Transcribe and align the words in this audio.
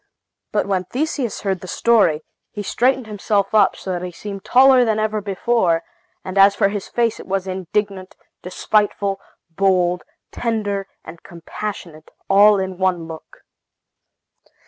But 0.51 0.65
when 0.65 0.85
Theseus 0.85 1.41
heard 1.41 1.61
the 1.61 1.67
story, 1.67 2.23
he 2.49 2.63
straightened 2.63 3.05
himself 3.05 3.53
up, 3.53 3.75
so 3.75 3.91
that 3.91 4.01
he 4.01 4.11
seemed 4.11 4.43
taller 4.43 4.83
than 4.83 4.97
ever 4.97 5.21
before; 5.21 5.83
and 6.25 6.39
as 6.39 6.55
for 6.55 6.69
his 6.69 6.87
face 6.87 7.19
it 7.19 7.27
was 7.27 7.45
indignant, 7.45 8.15
despiteful, 8.41 9.21
bold, 9.51 10.01
tender, 10.31 10.87
and 11.05 11.21
compassionate, 11.21 12.09
all 12.31 12.57
in 12.59 12.79
one 12.79 13.07
look. 13.07 13.43